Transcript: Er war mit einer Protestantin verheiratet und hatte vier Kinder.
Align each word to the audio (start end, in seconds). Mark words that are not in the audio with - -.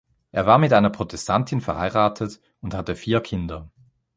Er 0.31 0.47
war 0.47 0.57
mit 0.57 0.73
einer 0.73 0.89
Protestantin 0.89 1.61
verheiratet 1.61 2.39
und 2.61 2.73
hatte 2.73 2.95
vier 2.95 3.21
Kinder. 3.21 3.69